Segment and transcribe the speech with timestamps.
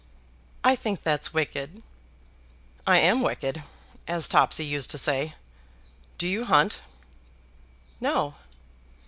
[0.63, 1.83] "I think that's wicked."
[2.87, 3.61] "I am wicked,
[4.07, 5.35] as Topsy used to say.
[6.17, 6.79] Do you hunt?"
[7.99, 8.33] "No."